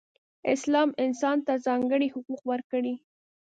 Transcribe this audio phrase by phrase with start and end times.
[0.53, 2.95] اسلام انسان ته ځانګړې حقوق ورکړئ.